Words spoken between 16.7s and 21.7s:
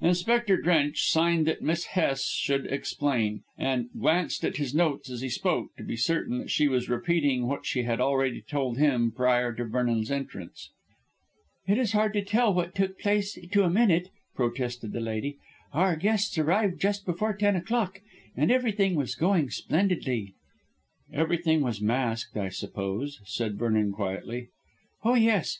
just before ten o'clock, and everything was going splendidly." "Everyone